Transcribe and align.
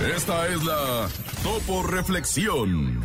Esta 0.00 0.46
es 0.46 0.62
la 0.64 1.08
Topo 1.42 1.82
Reflexión. 1.82 3.00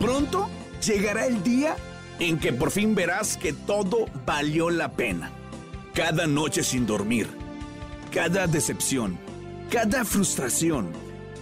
Pronto 0.00 0.50
llegará 0.84 1.26
el 1.26 1.44
día 1.44 1.76
en 2.18 2.40
que 2.40 2.52
por 2.52 2.72
fin 2.72 2.96
verás 2.96 3.36
que 3.36 3.52
todo 3.52 4.06
valió 4.26 4.68
la 4.68 4.92
pena. 4.92 5.30
Cada 5.94 6.26
noche 6.26 6.64
sin 6.64 6.84
dormir, 6.84 7.28
cada 8.12 8.48
decepción, 8.48 9.16
cada 9.70 10.04
frustración, 10.04 10.90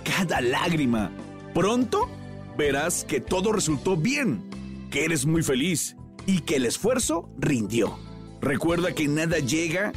cada 0.05 0.43
lágrima. 0.43 1.11
Pronto 1.55 2.11
verás 2.59 3.03
que 3.03 3.21
todo 3.21 3.51
resultó 3.51 3.97
bien, 3.97 4.45
que 4.91 5.07
eres 5.07 5.25
muy 5.25 5.43
feliz 5.43 5.97
y 6.27 6.41
que 6.41 6.57
el 6.57 6.67
esfuerzo 6.67 7.29
rindió. 7.39 7.99
Recuerda 8.41 8.95
que 8.95 9.09
nada 9.09 9.39
llega 9.39 9.93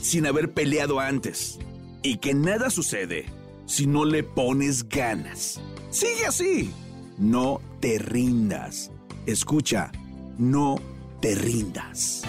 sin 0.00 0.26
haber 0.26 0.52
peleado 0.52 1.00
antes 1.00 1.58
y 2.02 2.18
que 2.18 2.34
nada 2.34 2.70
sucede 2.70 3.26
si 3.66 3.86
no 3.86 4.04
le 4.04 4.22
pones 4.22 4.88
ganas. 4.88 5.60
Sigue 5.90 6.26
así. 6.26 6.72
No 7.18 7.60
te 7.80 7.98
rindas. 7.98 8.90
Escucha, 9.26 9.92
no 10.38 10.76
te 11.20 11.34
rindas. 11.34 12.22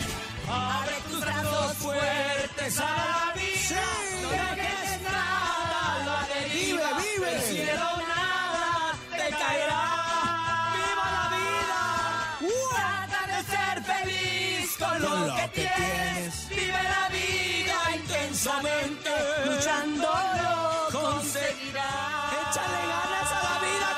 Abre 0.47 0.93
tus 1.09 1.21
brazos 1.21 1.73
fuertes 1.77 2.79
intensamente. 18.43 19.09
Luchando 19.45 20.07
lo 20.07 20.99
conseguirás. 20.99 22.33
Échale 22.33 22.81
ganas 22.87 23.31
a 23.31 23.43
la 23.43 23.55
vida, 23.63 23.89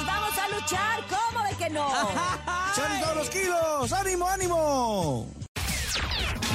Y 0.00 0.04
vamos 0.04 0.38
a 0.38 0.48
luchar, 0.48 1.04
¿cómo 1.08 1.44
de 1.44 1.54
que 1.56 1.70
no? 1.70 1.88
¡Salen 2.74 3.00
todos 3.00 3.16
los 3.16 3.30
kilos! 3.30 3.92
¡Ánimo, 3.92 4.28
ánimo! 4.28 5.26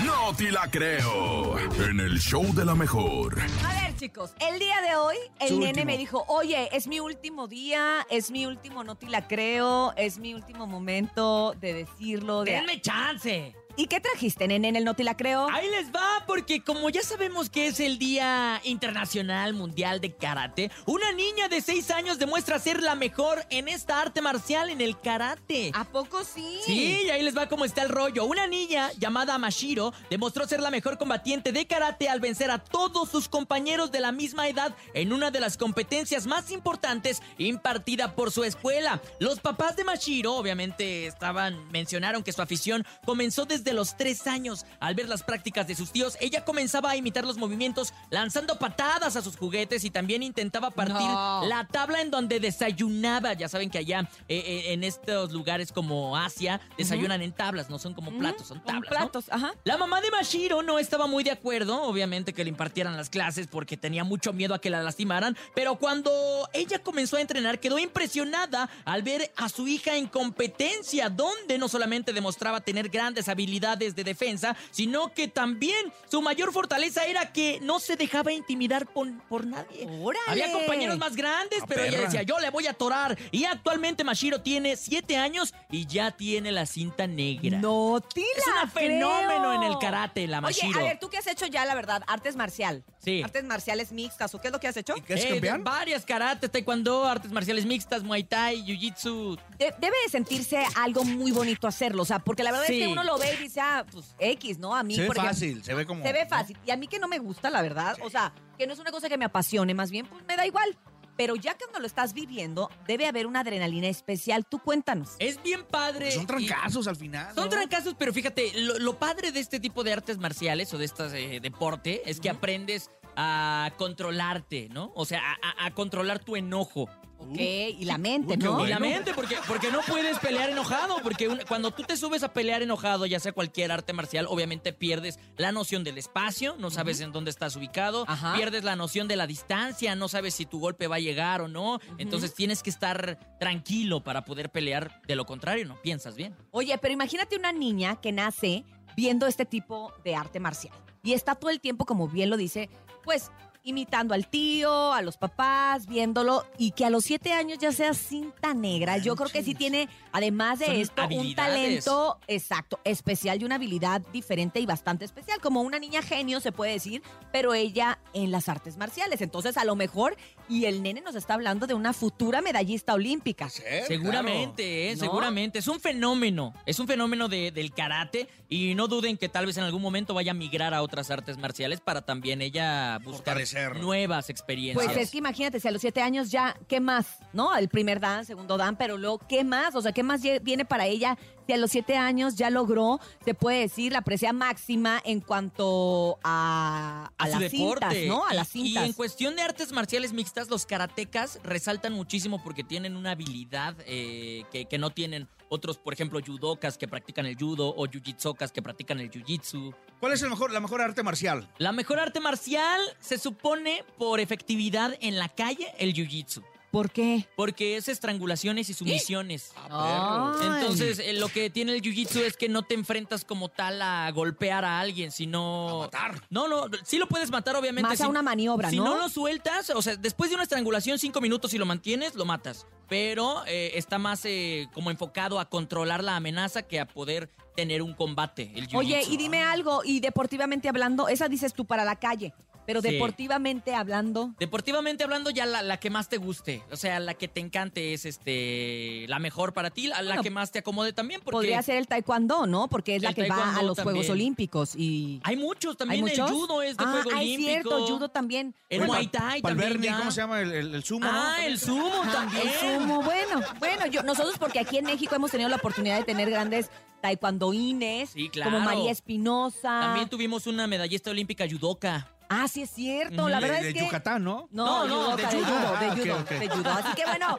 No 0.06 0.36
te 0.36 0.52
la 0.52 0.70
creo. 0.70 1.58
En 1.60 2.00
el 2.00 2.20
show 2.20 2.54
de 2.54 2.66
la 2.66 2.76
mejor. 2.76 3.40
A 3.66 3.82
ver, 3.82 3.96
chicos, 3.96 4.34
el 4.40 4.60
día 4.60 4.82
de 4.82 4.96
hoy 4.96 5.16
el 5.40 5.50
Su 5.50 5.60
nene 5.60 5.70
último. 5.70 5.86
me 5.86 5.98
dijo, 5.98 6.26
oye, 6.28 6.70
es 6.76 6.88
mi 6.88 7.00
último 7.00 7.48
día, 7.48 8.06
es 8.10 8.32
mi 8.32 8.46
último, 8.46 8.84
no 8.84 8.96
te 8.96 9.08
la 9.08 9.28
creo, 9.28 9.94
es 9.96 10.18
mi 10.18 10.34
último 10.34 10.68
momento 10.68 11.54
de 11.60 11.74
decirlo. 11.74 12.44
De... 12.44 12.52
Denme 12.52 12.82
chance. 12.82 13.56
¿Y 13.76 13.88
qué 13.88 14.00
trajiste, 14.00 14.48
nene, 14.48 14.70
en 14.70 14.76
el 14.76 14.84
no 14.84 14.96
te 14.96 15.04
la 15.04 15.16
creo? 15.16 15.48
Ahí 15.52 15.70
les 15.70 15.92
va, 15.92 16.24
porque 16.28 16.64
como 16.64 16.90
ya 16.90 17.02
sabemos 17.02 17.50
que 17.50 17.68
es 17.68 17.80
el 17.80 17.98
Día 18.00 18.62
Internacional 18.64 19.54
Mundial 19.54 20.02
de 20.02 20.16
Karate, 20.16 20.72
una 20.86 21.12
niña 21.12 21.48
de 21.48 21.62
6 21.62 21.92
años 21.92 22.20
demuestra 22.20 22.60
ser 22.60 22.82
la 22.82 22.96
mejor 22.96 23.46
en 23.50 23.68
esta 23.68 24.02
arte 24.02 24.22
marcial, 24.22 24.70
en 24.70 24.82
el 24.82 25.00
karate. 25.00 25.72
¿A 25.74 25.86
poco 25.86 26.24
sí? 26.24 26.60
Sí, 26.66 27.04
y 27.06 27.10
ahí 27.10 27.24
les 27.24 27.38
va 27.38 27.48
cómo 27.48 27.66
está 27.66 27.82
el 27.82 27.90
rollo. 27.90 28.26
Una 28.26 28.48
niña 28.48 28.92
llamada 28.98 29.38
Mashiro 29.38 29.94
demostró 30.10 30.48
ser 30.48 30.60
la 30.60 30.72
mejor 30.72 30.98
combatiente 30.98 31.52
de 31.52 31.68
karate 31.68 32.10
al 32.10 32.20
vencer 32.20 32.52
a 32.52 32.60
todos 32.60 33.10
sus 33.10 33.30
compañeros 33.30 33.92
de 33.92 34.00
la 34.00 34.12
misma 34.12 34.48
edad 34.48 34.76
en 34.94 35.14
una 35.14 35.32
de 35.32 35.40
las 35.40 35.58
competencias 35.58 36.28
más 36.28 36.52
importantes 36.52 37.22
impartida 37.38 38.16
por 38.16 38.32
su 38.32 38.44
escuela. 38.44 39.02
Los 39.20 39.40
papás 39.40 39.76
de 39.76 39.84
Mashiro 39.84 40.36
obviamente 40.36 41.08
estaban 41.08 41.70
mencionaron 41.72 42.24
que 42.24 42.34
su 42.34 42.42
afición 42.42 42.86
comenzó 43.06 43.46
desde 43.46 43.61
los 43.74 43.96
tres 43.98 44.28
años. 44.28 44.66
Al 44.80 44.96
ver 44.96 45.08
las 45.08 45.24
prácticas 45.24 45.68
de 45.68 45.76
sus 45.76 45.92
tíos, 45.92 46.18
ella 46.20 46.44
comenzaba 46.44 46.92
a 46.92 46.96
imitar 46.96 47.24
los 47.26 47.38
movimientos 47.38 47.94
lanzando 48.10 48.58
patadas 48.60 49.16
a 49.16 49.22
sus 49.22 49.38
juguetes 49.38 49.84
y 49.84 49.90
también 49.92 50.24
intentaba 50.24 50.72
partir 50.72 50.96
No. 50.98 51.46
la 51.46 51.66
tabla 51.68 52.02
en 52.02 52.12
donde 52.12 52.40
desayunaba. 52.40 53.34
Ya 53.34 53.48
saben 53.50 53.70
que 53.70 53.78
allá 53.78 54.10
eh, 54.28 54.44
eh, 54.46 54.74
en 54.74 54.84
estos 54.84 55.32
lugares 55.32 55.72
como 55.72 56.18
Asia 56.18 56.60
desayunan 56.78 57.22
en 57.22 57.32
tablas, 57.32 57.70
no 57.70 57.80
son 57.80 57.94
como 57.94 58.12
platos, 58.18 58.48
son 58.48 58.64
tablas. 58.64 58.90
platos, 58.90 59.26
ajá. 59.30 59.54
La 59.64 59.78
mamá 59.78 60.02
de 60.02 60.12
Mashiro 60.12 60.62
no 60.64 60.80
estaba 60.80 61.08
muy 61.08 61.24
de 61.24 61.32
acuerdo, 61.32 61.84
obviamente 61.84 62.34
que 62.34 62.44
le 62.44 62.50
impartieran 62.50 62.98
las 62.98 63.10
clases 63.10 63.48
porque 63.48 63.78
tenía 63.78 64.04
mucho 64.04 64.34
miedo 64.34 64.54
a 64.54 64.60
que 64.60 64.70
la 64.70 64.82
lastimaran, 64.84 65.38
pero 65.56 65.76
cuando 65.76 66.12
ella 66.54 66.80
comenzó 66.80 67.18
a 67.18 67.22
entrenar 67.22 67.60
quedó 67.60 67.78
impresionada 67.80 68.70
al 68.86 69.04
ver 69.04 69.32
a 69.36 69.50
su 69.50 69.68
hija 69.68 69.96
en 69.96 70.08
competencia, 70.08 71.10
donde 71.10 71.58
no 71.58 71.68
solamente 71.68 72.14
demostraba 72.14 72.62
tener 72.62 72.90
grandes 72.90 73.28
habilidades 73.28 73.51
de 73.60 74.04
defensa, 74.04 74.56
sino 74.72 75.14
que 75.14 75.28
también 75.28 75.92
su 76.10 76.22
mayor 76.22 76.52
fortaleza 76.54 77.06
era 77.06 77.32
que 77.34 77.60
no 77.62 77.80
se 77.80 77.96
dejaba 77.96 78.32
intimidar 78.32 78.88
por, 78.88 79.12
por 79.28 79.46
nadie. 79.46 79.88
¡Órale! 80.02 80.24
Había 80.28 80.52
compañeros 80.52 80.98
más 80.98 81.16
grandes, 81.16 81.60
La 81.60 81.68
pero 81.68 81.84
ella 81.84 82.02
decía, 82.02 82.24
yo 82.24 82.40
le 82.40 82.50
voy 82.50 82.68
a 82.68 82.72
atorar. 82.72 83.18
Y 83.32 83.46
actualmente 83.46 84.04
Mashiro 84.04 84.42
tiene 84.42 84.76
7 84.78 85.18
años 85.18 85.54
y 85.70 85.86
ya 85.86 86.12
tiene 86.12 86.52
la 86.52 86.66
cinta 86.66 87.08
negra. 87.08 87.60
No 87.60 88.00
te 88.02 88.22
Es 88.22 88.44
un 88.64 88.70
fenómeno 88.72 89.54
en 89.54 89.64
el 89.64 89.78
karate, 89.80 90.28
la 90.28 90.42
Mashiro. 90.42 90.80
Oye, 90.80 90.80
a 90.80 90.84
ver, 90.90 91.00
¿tú 91.00 91.10
qué 91.10 91.18
has 91.18 91.28
hecho 91.28 91.46
ya, 91.48 91.66
la 91.66 91.76
verdad? 91.76 92.02
Artes 92.08 92.36
marcial. 92.36 92.84
Sí. 93.00 93.22
Artes 93.24 93.44
marciales 93.44 93.92
mixtas, 93.92 94.34
¿o 94.36 94.42
qué 94.42 94.48
es 94.48 94.54
lo 94.54 94.60
que 94.60 94.68
has 94.68 94.78
hecho? 94.78 94.96
¿Y 94.96 95.02
qué 95.02 95.16
es 95.16 95.26
Eh, 95.26 95.30
campeón? 95.30 95.64
Varias 95.64 96.06
karate, 96.06 96.48
taekwondo, 96.50 97.06
artes 97.06 97.32
marciales 97.32 97.66
mixtas, 97.66 98.04
muay 98.04 98.24
thai, 98.24 98.64
jiu-jitsu. 98.64 99.40
De- 99.58 99.74
debe 99.80 99.96
de 100.06 100.10
sentirse 100.10 100.64
algo 100.76 101.04
muy 101.04 101.32
bonito 101.32 101.68
hacerlo, 101.68 102.04
o 102.04 102.06
sea, 102.06 102.20
porque 102.20 102.44
la 102.44 102.52
verdad 102.52 102.70
es 102.70 102.78
que 102.80 102.88
uno 102.88 103.04
lo 103.04 103.18
ve 103.18 103.34
y 103.41 103.41
dice, 103.42 103.60
ah, 103.62 103.86
pues 103.92 104.16
X, 104.20 104.58
¿no? 104.60 104.76
A 104.76 104.84
mí, 104.84 104.96
Se 104.96 105.02
ve 105.02 105.08
por 105.08 105.18
ejemplo, 105.18 105.34
fácil, 105.34 105.64
se 105.64 105.74
ve 105.74 105.86
como... 105.86 106.04
Se 106.04 106.14
ve 106.14 106.26
fácil. 106.26 106.58
Y 106.66 106.72
a 106.72 106.78
mí 106.78 106.88
que 106.88 107.00
no 107.00 107.08
me 107.08 107.20
gusta, 107.20 107.50
la 107.50 107.62
verdad. 107.62 107.98
O 108.04 108.10
sea, 108.10 108.34
que 108.58 108.68
no 108.68 108.74
es 108.74 108.80
una 108.80 108.92
cosa 108.92 109.10
que 109.10 109.18
me 109.18 109.26
apasione, 109.26 109.74
más 109.74 109.92
bien, 109.92 110.06
pues 110.06 110.24
me 110.28 110.36
da 110.36 110.46
igual. 110.46 110.78
Pero 111.18 111.36
ya 111.36 111.56
cuando 111.58 111.80
lo 111.80 111.86
estás 111.86 112.14
viviendo, 112.14 112.72
debe 112.88 113.06
haber 113.06 113.28
una 113.28 113.42
adrenalina 113.42 113.88
especial. 113.88 114.46
Tú 114.50 114.60
cuéntanos. 114.60 115.12
Es 115.20 115.44
bien 115.44 115.64
padre. 115.66 116.06
Porque 116.06 116.12
son 116.12 116.24
y- 116.24 116.48
trancazos 116.48 116.88
al 116.88 116.96
final. 116.96 117.36
Son 117.36 117.44
¿no? 117.44 117.50
trancazos, 117.50 117.96
pero 118.00 118.14
fíjate, 118.14 118.52
lo, 118.62 118.80
lo 118.80 118.98
padre 118.98 119.32
de 119.32 119.40
este 119.42 119.60
tipo 119.60 119.84
de 119.84 119.94
artes 119.94 120.18
marciales 120.18 120.74
o 120.74 120.78
de 120.78 120.86
este 120.86 121.40
deporte 121.42 122.02
es 122.10 122.20
que 122.22 122.30
aprendes 122.30 122.90
a 123.16 123.72
controlarte, 123.78 124.70
¿no? 124.72 124.92
O 124.96 125.06
sea, 125.06 125.22
a, 125.42 125.64
a- 125.64 125.66
a 125.68 125.72
controlar 125.72 126.20
tu 126.20 126.36
enojo. 126.36 126.90
Ok, 127.24 127.38
y 127.38 127.86
la 127.86 128.00
mente, 128.00 128.36
¿no? 128.36 128.66
Y 128.66 128.70
la 128.70 128.80
mente, 128.80 129.14
porque, 129.14 129.36
porque 129.48 129.70
no 129.72 129.82
puedes 129.88 130.18
pelear 130.18 130.50
enojado, 130.50 130.96
porque 131.04 131.28
un- 131.28 131.40
cuando 131.48 131.70
tú 131.70 131.84
te 131.84 131.96
subes 131.96 132.24
a 132.24 132.34
pelear 132.34 132.64
enojado, 132.64 133.06
ya 133.06 133.20
sea 133.20 133.32
cualquier 133.32 133.72
arte 133.72 133.94
marcial, 133.94 134.26
obviamente 134.28 134.74
pierdes 134.74 135.20
la 135.38 135.52
noción 135.52 135.84
del 135.84 136.00
espacio, 136.00 136.56
no 136.58 136.72
sabes 136.72 137.00
en 137.00 137.12
dónde 137.12 137.30
estás 137.30 137.56
ubicado, 137.56 138.06
Ajá. 138.08 138.34
pierdes 138.36 138.64
la 138.64 138.76
noción 138.76 139.08
de 139.08 139.18
la 139.18 139.28
distancia, 139.28 139.96
no 139.96 140.08
sabes 140.08 140.34
si 140.34 140.48
tu 140.48 140.60
golpe 140.60 140.88
va 140.88 140.96
a 140.96 141.00
llegar 141.00 141.42
o 141.42 141.48
no, 141.48 141.80
entonces 142.00 142.34
tienes 142.34 142.64
que 142.64 142.72
estar 142.72 143.20
tranquilo 143.40 144.04
para 144.04 144.26
poder 144.26 144.50
pelear, 144.52 145.00
de 145.06 145.16
lo 145.16 145.28
contrario 145.28 145.68
no 145.68 145.80
piensas 145.80 146.16
bien. 146.16 146.36
Oye, 146.50 146.76
pero 146.80 146.92
imagínate 146.92 147.36
una 147.38 147.52
niña 147.52 148.02
que 148.02 148.12
nace 148.12 148.66
viendo 148.98 149.28
este 149.28 149.46
tipo 149.46 149.94
de 150.04 150.16
arte 150.16 150.40
marcial 150.40 150.74
y 151.04 151.14
está 151.14 151.36
todo 151.36 151.52
el 151.52 151.60
tiempo, 151.62 151.86
como 151.86 152.08
bien 152.08 152.32
lo 152.32 152.38
dice, 152.38 152.68
pues 153.04 153.32
imitando 153.64 154.14
al 154.14 154.28
tío, 154.28 154.94
a 154.94 155.02
los 155.02 155.18
papás, 155.18 155.86
viéndolo 155.88 156.46
y 156.58 156.72
que 156.72 156.86
a 156.86 156.90
los 156.90 157.04
siete 157.06 157.32
años 157.34 157.60
ya 157.60 157.72
sea 157.72 157.94
cinta 157.94 158.54
negra. 158.54 158.98
Yo 158.98 159.16
creo 159.16 159.30
que 159.30 159.44
sí 159.44 159.54
tiene, 159.56 159.88
además 160.12 160.60
de 160.60 160.66
Son 160.66 160.76
esto, 160.76 161.08
un 161.12 161.36
talento 161.36 162.20
exacto, 162.28 162.80
especial 162.84 163.42
y 163.42 163.46
una 163.46 163.56
habilidad 163.56 164.02
diferente 164.12 164.60
y 164.60 164.66
bastante 164.66 165.06
especial, 165.06 165.40
como 165.42 165.62
una 165.62 165.80
niña 165.80 166.02
genio 166.02 166.40
se 166.40 166.52
puede 166.52 166.72
decir, 166.74 167.04
pero 167.32 167.54
ella 167.54 168.00
en 168.14 168.32
las 168.32 168.50
artes 168.50 168.78
marciales. 168.78 169.22
Entonces, 169.22 169.58
a 169.58 169.66
lo 169.66 169.76
mejor, 169.76 170.18
y 170.50 170.66
el 170.66 170.82
nene 170.82 171.02
nos 171.02 171.16
está 171.16 171.36
hablando 171.36 171.68
de 171.68 171.74
una 171.74 171.94
futura 171.94 172.42
medallista 172.42 172.94
olímpica. 172.94 173.50
Sí, 173.50 173.62
Seguramente, 173.88 174.92
eh, 174.92 174.96
¿No? 174.96 175.02
seguramente. 175.02 175.60
Es 175.60 175.68
un 175.68 175.80
fenómeno. 175.80 176.54
Es 176.66 176.80
un 176.80 176.88
fenómeno 176.88 177.28
de- 177.30 177.52
del 177.52 177.72
karate. 177.74 178.28
Y 178.50 178.76
no 178.76 178.88
duden 178.88 179.18
que 179.18 179.30
tal 179.30 179.46
vez 179.46 179.56
en 179.58 179.64
algún 179.64 179.82
momento 179.82 180.14
vaya 180.14 180.32
a 180.32 180.34
migrar 180.34 180.74
a 180.74 180.82
otras 180.82 181.10
artes 181.10 181.38
marciales 181.38 181.80
para 181.80 182.02
también 182.02 182.42
ella 182.42 183.00
buscar 183.04 183.38
Nuevas 183.80 184.30
experiencias. 184.30 184.86
Pues 184.86 184.98
es 184.98 185.12
que 185.12 185.18
imagínate, 185.18 185.60
si 185.60 185.68
a 185.68 185.72
los 185.72 185.82
siete 185.82 186.02
años 186.02 186.32
ya, 186.32 186.56
¿qué 186.68 186.80
más? 186.80 187.20
¿No? 187.34 187.56
El 187.56 187.70
primer 187.70 188.00
dan, 188.00 188.26
segundo 188.26 188.58
dan, 188.58 188.76
pero 188.76 188.98
luego, 188.98 189.20
¿qué 189.28 189.44
más? 189.44 189.76
O 189.76 189.82
sea, 189.82 189.92
¿qué 189.92 190.04
más 190.04 190.22
viene 190.42 190.66
para 190.66 190.86
ella? 190.88 191.18
A 191.54 191.58
los 191.58 191.72
siete 191.72 191.98
años 191.98 192.36
ya 192.36 192.50
logró, 192.50 193.00
se 193.26 193.34
puede 193.34 193.60
decir, 193.62 193.92
la 193.92 194.02
presea 194.02 194.34
máxima 194.34 195.02
en 195.06 195.20
cuanto 195.20 196.20
a, 196.24 197.12
a, 197.18 197.28
las 197.28 197.40
deporte. 197.40 197.86
cintas, 197.90 198.08
¿no? 198.08 198.26
A 198.28 198.34
Y- 198.34 198.36
las 198.36 198.48
cintas. 198.50 198.84
Y 198.84 198.88
en 198.88 198.94
cuestión 198.94 199.36
de 199.36 199.42
artes 199.42 199.72
marciales 199.72 200.14
mixtas, 200.14 200.50
los 200.50 200.66
karatecas 200.66 201.40
resaltan 201.44 201.94
muchísimo 201.94 202.42
porque 202.44 202.64
tienen 202.64 202.96
una 202.96 203.12
habilidad 203.12 203.76
eh, 203.86 204.44
que, 204.52 204.66
que 204.66 204.78
no 204.78 204.90
tienen 204.92 205.28
otros, 205.50 205.78
por 205.78 205.94
ejemplo, 205.94 206.20
judokas 206.26 206.78
que 206.78 206.88
practican 206.88 207.26
el 207.26 207.36
judo 207.36 207.68
o 207.76 207.86
jujitsokas 207.86 208.52
que 208.54 208.62
practican 208.62 209.00
el 209.02 209.12
jiu-jitsu. 209.12 209.76
¿Cuál 210.00 210.14
es 210.14 210.22
el 210.22 210.30
mejor, 210.30 210.52
la 210.52 210.62
mejor 210.62 210.82
arte 210.82 211.04
marcial? 211.04 211.50
La 211.58 211.74
mejor 211.74 212.00
arte 212.00 212.22
marcial 212.22 212.80
se 213.02 213.18
supone 213.18 213.84
por 213.98 214.20
efectividad 214.22 214.96
en 215.02 215.20
la 215.20 215.28
calle, 215.28 215.68
el 215.78 215.94
jiu-jitsu. 215.94 216.42
¿Por 216.72 216.90
qué? 216.90 217.28
Porque 217.36 217.76
es 217.76 217.90
estrangulaciones 217.90 218.70
y 218.70 218.74
sumisiones. 218.74 219.52
Ay. 219.70 220.48
Entonces, 220.62 221.00
eh, 221.00 221.14
lo 221.14 221.28
que 221.28 221.50
tiene 221.50 221.74
el 221.74 221.82
jiu-jitsu 221.82 222.22
es 222.22 222.38
que 222.38 222.48
no 222.48 222.64
te 222.64 222.76
enfrentas 222.76 223.26
como 223.26 223.50
tal 223.50 223.82
a 223.82 224.10
golpear 224.12 224.64
a 224.64 224.80
alguien, 224.80 225.12
sino. 225.12 225.80
matar. 225.82 226.22
No, 226.30 226.48
no, 226.48 226.66
sí 226.86 226.98
lo 226.98 227.08
puedes 227.08 227.30
matar, 227.30 227.56
obviamente. 227.58 227.90
Más 227.90 228.00
a 228.00 228.06
si- 228.06 228.10
una 228.10 228.22
maniobra, 228.22 228.70
Si 228.70 228.78
¿no? 228.78 228.86
no 228.86 228.98
lo 228.98 229.10
sueltas, 229.10 229.70
o 229.72 229.82
sea, 229.82 229.98
después 229.98 230.30
de 230.30 230.36
una 230.36 230.44
estrangulación, 230.44 230.98
cinco 230.98 231.20
minutos, 231.20 231.52
si 231.52 231.58
lo 231.58 231.66
mantienes, 231.66 232.16
lo 232.16 232.24
matas. 232.26 232.66
Pero 232.88 233.44
eh, 233.48 233.72
está 233.76 233.98
más 233.98 234.22
eh, 234.26 234.68
como 234.74 234.92
enfocado 234.92 235.40
a 235.40 235.50
controlar 235.50 236.04
la 236.04 236.16
amenaza 236.16 236.62
que 236.62 236.80
a 236.80 236.86
poder 236.88 237.30
tener 237.56 237.82
un 237.82 237.94
combate. 237.94 238.52
El 238.56 238.68
Oye, 238.76 239.02
y 239.10 239.18
dime 239.18 239.44
algo, 239.44 239.82
y 239.84 240.00
deportivamente 240.00 240.70
hablando, 240.70 241.10
esa 241.10 241.28
dices 241.28 241.54
tú 241.54 241.66
para 241.66 241.84
la 241.84 241.98
calle, 241.98 242.34
pero 242.72 242.82
Sí. 242.82 242.92
deportivamente 242.92 243.74
hablando, 243.76 244.34
Deportivamente 244.40 245.04
hablando, 245.04 245.30
ya 245.30 245.46
la, 245.46 245.62
la 245.62 245.78
que 245.78 245.90
más 245.90 246.10
te 246.10 246.18
guste. 246.18 246.64
O 246.72 246.76
sea, 246.76 247.00
la 247.00 247.14
que 247.14 247.28
te 247.28 247.40
encante 247.40 247.94
es 247.94 248.06
este 248.06 249.06
la 249.08 249.20
mejor 249.20 249.54
para 249.54 249.70
ti, 249.70 249.88
la, 249.88 250.22
que 250.22 250.30
más 250.30 250.52
te 250.52 250.60
acomode 250.60 250.94
también. 250.94 251.22
Porque 251.22 251.36
podría 251.36 251.62
ser 251.62 251.78
el 251.78 251.88
taekwondo, 251.88 252.46
¿no? 252.48 252.68
Porque 252.70 252.96
es 252.96 253.02
la 253.04 253.10
El 253.10 253.16
que 253.16 253.30
va 253.30 253.58
a 253.58 253.62
los 253.64 253.80
Juegos. 253.80 254.10
Olímpicos 254.10 254.76
y... 254.76 255.20
Hay 255.24 255.36
muchos 255.38 255.76
también. 255.78 256.06
¿Hay 256.06 256.12
El 256.14 256.20
muchos? 256.22 256.32
judo 256.32 256.62
es 256.62 256.78
de 256.78 256.84
ah, 256.86 256.92
juego 256.92 257.10
ah, 257.14 257.18
olímpico. 257.18 257.40
es 257.42 257.46
cierto, 257.54 257.88
judo 257.88 258.10
también. 258.10 258.56
El 258.70 258.80
Bueno, 258.80 258.94
Muay 258.94 259.08
Thai 259.08 259.42
también. 259.42 259.82
Ya. 259.82 259.98
¿cómo 259.98 260.12
se 260.12 260.22
llama? 260.22 260.42
El, 260.42 260.52
el- 260.52 260.76
el 260.76 260.84
sumo, 260.84 261.06
¿no? 261.06 261.12
Ah, 261.14 261.46
el 261.46 261.60
sumo 261.60 262.02
Ajá, 262.04 262.12
también. 262.12 262.48
El 262.48 262.54
sumo, 262.80 263.02
bueno, 263.04 263.42
bueno, 263.60 263.86
yo, 263.88 264.04
nosotros 264.04 264.36
porque 264.38 264.60
aquí 264.60 264.78
en 264.78 264.86
México 264.86 265.16
hemos 265.16 265.32
tenido 265.32 265.50
la 265.50 265.56
oportunidad 265.58 265.98
de 265.98 266.04
tener 266.04 266.30
grandes 266.30 266.70
taekwondoines, 267.02 268.10
Sí, 268.12 268.30
claro. 268.30 268.52
como 268.52 268.64
María 268.64 268.92
Espinosa. 268.92 269.80
También 269.82 270.10
tuvimos 270.10 270.48
una 270.48 270.68
medallista 270.68 271.10
olímpica 271.12 271.46
judoka. 271.50 272.08
Ah, 272.34 272.48
sí 272.48 272.62
es 272.62 272.70
cierto, 272.70 273.28
la 273.28 273.42
De, 273.42 273.48
verdad 273.48 273.62
de 273.62 273.68
es 273.70 273.74
que... 273.74 273.80
Yucatán, 273.82 274.24
¿no? 274.24 274.48
No, 274.52 274.88
No, 274.88 275.10
no, 275.10 275.18
de 275.18 275.24
de 275.24 275.30
judo. 275.32 275.46
judo, 275.46 275.78
de 275.80 275.86
Ah, 275.86 275.96
de 276.40 276.50
judo. 276.50 276.72
Así 276.72 276.94
que 276.96 277.06
bueno, 277.06 277.38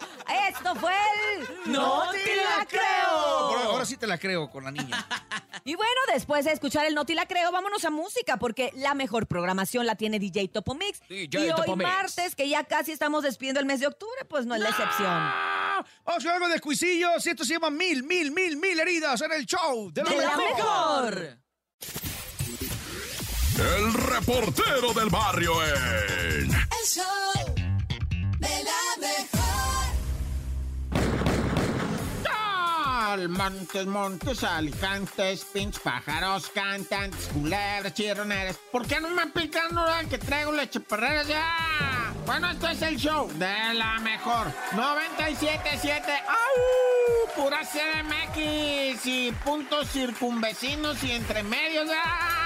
esto 0.51 0.75
fue 0.75 0.93
el... 1.33 1.73
¡No 1.73 2.11
te 2.11 2.37
la 2.37 2.67
creo! 2.67 3.09
Ahora, 3.09 3.65
ahora 3.65 3.85
sí 3.87 3.97
te 3.97 4.07
la 4.07 4.19
creo 4.19 4.51
con 4.51 4.65
la 4.65 4.71
niña. 4.71 5.07
Y 5.65 5.77
bueno, 5.77 5.93
después 6.13 6.45
de 6.45 6.51
escuchar 6.51 6.87
el 6.87 6.95
Noti 6.97 7.15
la 7.15 7.27
creo, 7.27 7.53
vámonos 7.53 7.85
a 7.85 7.91
música, 7.91 8.37
porque 8.37 8.73
la 8.75 8.95
mejor 8.95 9.29
programación 9.29 9.87
la 9.87 9.95
tiene 9.95 10.19
DJ 10.19 10.49
Topo 10.49 10.75
Mix. 10.75 11.01
DJ 11.09 11.39
y 11.47 11.51
hoy 11.51 11.77
Mix. 11.77 11.83
martes, 11.89 12.35
que 12.35 12.49
ya 12.49 12.65
casi 12.65 12.91
estamos 12.91 13.23
despidiendo 13.23 13.61
el 13.61 13.67
mes 13.67 13.79
de 13.79 13.87
octubre, 13.87 14.25
pues 14.29 14.45
no 14.45 14.57
es 14.57 14.61
la 14.61 14.71
excepción. 14.71 15.07
Ah, 15.09 15.85
Vamos 16.05 16.25
con 16.25 16.33
algo 16.33 16.49
de 16.49 16.59
cuisillos. 16.59 17.25
Esto 17.25 17.45
se 17.45 17.53
llama 17.55 17.71
Mil, 17.71 18.03
Mil, 18.03 18.33
Mil, 18.33 18.57
Mil 18.57 18.81
Heridas 18.81 19.21
en 19.21 19.31
el 19.33 19.47
show 19.47 19.93
de 19.93 20.03
la 20.03 20.11
De 20.11 20.17
la 20.17 20.37
mejor. 20.37 21.39
El 23.63 23.95
reportero 23.95 24.93
del 24.93 25.09
barrio 25.09 25.53
en. 25.63 26.51
El 26.51 26.85
show 26.85 27.55
de 28.39 28.65
la 28.65 28.83
mejor. 29.01 29.43
Al 32.33 33.29
Montes, 33.29 33.87
montes, 33.87 34.43
alicantes, 34.43 35.45
pinch 35.53 35.79
pájaros, 35.79 36.49
cantantes, 36.49 37.29
culebras, 37.33 37.95
chirroneras. 37.95 38.59
¿Por 38.73 38.85
qué 38.87 39.01
no 39.01 39.11
me 39.11 39.27
pican 39.29 39.79
ahora 39.79 40.03
que 40.05 40.19
traigo 40.19 40.51
leche 40.51 40.81
perrera 40.81 41.23
ya? 41.23 42.13
Bueno, 42.27 42.51
esto 42.51 42.69
es 42.69 42.83
el 42.83 42.97
show 42.97 43.31
de 43.35 43.75
la 43.75 44.01
mejor. 44.01 44.49
97.7. 44.73 46.03
¡Au! 46.27 47.37
Pura 47.37 47.61
CDMX 47.61 49.07
y 49.07 49.33
puntos 49.45 49.89
circunvecinos 49.89 51.03
y 51.05 51.13
entre 51.13 51.45
medios. 51.45 51.89
¡ah! 51.95 52.42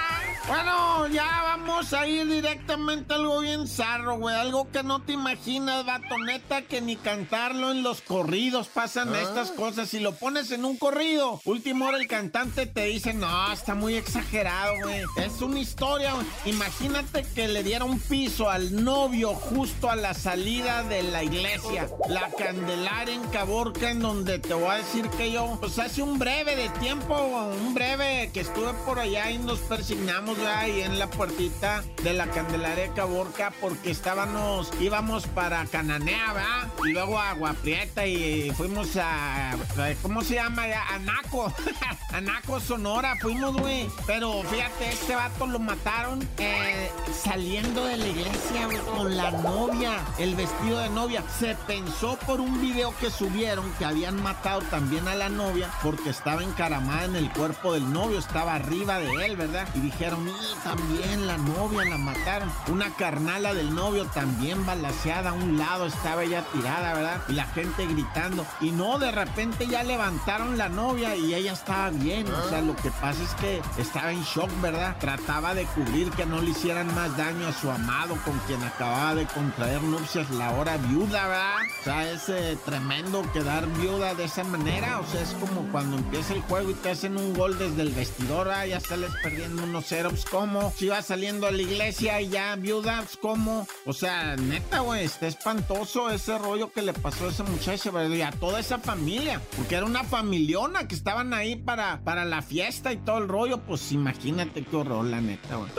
Bueno, 0.49 1.09
ya 1.09 1.43
vamos 1.43 1.93
a 1.93 2.07
ir 2.07 2.25
directamente 2.29 3.13
a 3.13 3.17
algo 3.17 3.41
bien 3.41 3.67
zarro, 3.67 4.17
güey. 4.17 4.37
Algo 4.37 4.71
que 4.71 4.85
no 4.85 5.03
te 5.03 5.13
imaginas, 5.13 5.85
vato. 5.85 6.17
Neta, 6.25 6.63
que 6.63 6.81
ni 6.81 6.95
cantarlo 6.95 7.73
en 7.73 7.83
los 7.83 8.01
corridos 8.01 8.69
pasan 8.69 9.13
estas 9.17 9.51
cosas. 9.51 9.89
Si 9.89 9.99
lo 9.99 10.13
pones 10.13 10.53
en 10.53 10.65
un 10.65 10.77
corrido, 10.77 11.41
último 11.45 11.87
hora 11.87 11.99
el 11.99 12.07
cantante 12.07 12.67
te 12.67 12.85
dice, 12.85 13.13
no, 13.13 13.53
está 13.53 13.75
muy 13.75 13.97
exagerado, 13.97 14.75
güey. 14.85 15.03
Es 15.17 15.43
una 15.43 15.59
historia, 15.59 16.13
güey. 16.13 16.27
Imagínate 16.45 17.25
que 17.35 17.49
le 17.49 17.65
diera 17.65 17.85
un 17.85 17.99
piso 17.99 18.49
al 18.49 18.85
novio 18.85 19.35
justo 19.35 19.91
a 19.91 19.97
la 19.97 20.15
salida 20.15 20.85
de 20.85 21.03
la 21.03 21.25
iglesia. 21.25 21.89
La 22.09 22.31
Candelaria 22.31 23.15
en 23.15 23.27
Caborca, 23.31 23.91
en 23.91 24.01
donde 24.01 24.39
te 24.39 24.55
voy 24.55 24.71
a 24.71 24.75
decir 24.75 25.09
que 25.11 25.33
yo, 25.33 25.59
pues 25.61 25.77
hace 25.81 26.03
un 26.03 26.21
breve 26.21 26.55
de 26.55 26.69
tiempo, 26.79 27.17
un 27.17 27.75
breve 27.75 28.31
que 28.33 28.41
estuve 28.41 28.73
por 28.85 29.01
allá 29.01 29.33
y 29.33 29.39
nos 29.39 29.59
persignamos 29.61 30.36
ya 30.43 30.61
ahí 30.61 30.81
en 30.83 30.99
la 30.99 31.11
puertita 31.11 31.83
de 32.03 32.13
la 32.13 32.27
Candelaria 32.29 32.89
de 32.89 32.93
Caborca 32.93 33.53
porque 33.61 33.91
estábamos, 33.91 34.71
íbamos 34.81 35.27
para 35.27 35.65
Cananea, 35.67 36.33
¿verdad? 36.33 36.69
Y 36.85 36.93
luego 36.93 37.19
a 37.19 37.31
Agua 37.31 37.55
Prieta 37.55 38.07
y 38.07 38.51
fuimos 38.57 38.97
a, 38.97 39.57
¿cómo 40.03 40.23
se 40.23 40.35
llama? 40.35 40.69
ya? 40.69 40.87
Anaco, 40.89 41.53
Anaco, 42.13 42.61
Sonora, 42.61 43.17
fuimos, 43.21 43.57
güey. 43.57 43.89
Pero 44.07 44.43
fíjate, 44.45 44.91
este 44.91 45.15
vato 45.15 45.47
lo 45.47 45.59
mataron 45.59 46.27
eh, 46.39 46.91
saliendo 47.13 47.85
de 47.85 47.97
la 47.97 48.07
iglesia, 48.07 48.69
con 48.95 49.17
la 49.17 49.31
novia, 49.31 50.05
el 50.19 50.35
vestido 50.35 50.81
de 50.81 50.91
novia. 50.91 51.23
Se 51.39 51.55
pensó 51.67 52.19
por 52.27 52.41
un 52.41 52.61
video 52.61 52.95
que 52.99 53.11
subieron 53.11 53.71
que 53.79 53.85
habían 53.85 54.23
matado 54.23 54.61
también 54.63 55.09
a 55.09 55.15
la 55.15 55.29
novia 55.29 55.71
porque 55.83 56.11
estaba 56.11 56.43
encaramada 56.43 57.05
en 57.05 57.17
el 57.17 57.31
cuerpo 57.31 57.73
del 57.73 57.93
novio, 57.93 58.19
estaba 58.19 58.55
arriba 58.55 58.99
de 58.99 59.27
él, 59.27 59.37
¿verdad? 59.37 59.69
Y 59.75 59.81
dijeron, 59.81 60.26
también 60.63 61.27
la 61.27 61.39
novia 61.39 61.85
la 61.85 61.99
mataron. 61.99 62.51
Una 62.69 62.91
carnala 62.95 63.55
del 63.55 63.75
novio 63.75 64.07
también 64.07 64.65
balaseada 64.67 65.31
a 65.31 65.33
un 65.33 65.59
lado, 65.59 65.87
estaba 65.87 66.25
ella 66.25 66.45
tirada, 66.53 66.95
¿verdad? 66.95 67.21
Y 67.29 67.35
la 67.35 67.47
gente 67.47 67.87
gritando. 67.87 68.47
Y 68.61 68.71
no, 68.71 68.99
de 68.99 69.13
repente 69.13 69.67
ya 69.67 69.83
levantaron 69.83 70.59
la 70.59 70.69
novia 70.69 71.15
y 71.17 71.35
ella 71.35 71.53
estaba 71.53 71.91
bien. 71.91 72.27
O 72.29 72.49
sea, 72.49 72.61
lo 72.61 72.75
que 72.77 72.91
pasa 72.91 73.23
es 73.23 73.35
que 73.35 73.63
estaba 73.79 74.13
en 74.13 74.23
shock, 74.23 74.51
¿verdad? 74.61 74.97
Trataba 74.99 75.55
de 75.55 75.65
cubrir 75.67 76.11
que 76.11 76.27
no 76.27 76.41
le 76.41 76.51
hicieran 76.51 76.93
más 76.95 77.17
daño 77.17 77.47
a 77.47 77.53
su 77.53 77.71
amado 77.71 78.17
con 78.25 78.39
quien 78.41 78.63
acababa 78.63 79.15
de 79.15 79.27
contraer 79.27 79.83
nupcias, 79.83 80.31
la 80.31 80.51
hora 80.53 80.77
viuda, 80.77 81.29
¿verdad? 81.29 81.57
O 81.81 81.85
sea, 81.85 82.11
es 82.11 82.29
eh, 82.29 82.59
tremendo 82.65 83.25
quedar 83.33 83.67
viuda 83.79 84.15
de 84.15 84.25
esa 84.25 84.45
manera. 84.45 85.01
O 85.01 85.07
sea, 85.07 85.23
es 85.23 85.35
como 85.35 85.63
cuando 85.71 85.97
empieza 85.97 86.35
el 86.35 86.43
juego 86.43 86.71
y 86.71 86.75
te 86.75 86.91
hacen 86.91 87.17
un 87.17 87.35
gol 87.35 87.59
desde 87.59 87.83
el 87.83 87.91
vestidor, 87.91 88.49
¿verdad? 88.49 88.67
Ya 88.67 88.81
sales 88.81 89.13
perdiendo 89.23 89.63
1-0 89.63 90.16
pues 90.17 90.31
cómo. 90.31 90.73
Si 90.75 90.89
vas 90.89 91.07
saliendo 91.07 91.47
a 91.47 91.51
la 91.51 91.61
iglesia 91.61 92.21
y 92.23 92.31
ya 92.31 92.57
viuda, 92.57 93.01
pues 93.03 93.19
cómo. 93.19 93.69
O 93.85 93.93
sea, 93.93 94.35
neta, 94.37 94.81
güey, 94.81 95.05
está 95.05 95.27
espantoso 95.27 96.09
ese 96.09 96.39
rollo 96.39 96.73
que 96.73 96.81
le 96.81 96.95
pasó 96.95 97.27
a 97.27 97.29
ese 97.29 97.43
muchacho, 97.43 97.93
¿verdad? 97.93 98.17
Y 98.17 98.23
a 98.23 98.31
toda 98.31 98.61
esa 98.61 98.79
familia. 98.79 99.43
Porque 99.57 99.75
era 99.75 99.85
una 99.85 100.05
familiona 100.05 100.89
que 100.89 100.95
estaban 100.95 101.35
ahí 101.35 101.57
para, 101.57 102.01
para 102.03 102.25
la 102.25 102.41
fiesta 102.41 102.95
y 102.95 102.97
todo 102.97 103.19
el 103.19 103.29
rollo. 103.29 103.59
Pues 103.59 103.93
imagínate 103.93 104.65
qué 104.65 104.77
horror, 104.77 105.05
la 105.05 105.21
neta, 105.21 105.57
güey. 105.57 105.71